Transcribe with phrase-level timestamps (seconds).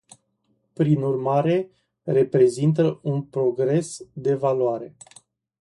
[0.73, 1.69] Prin urmare,
[2.03, 4.95] reprezintă un progres de valoare.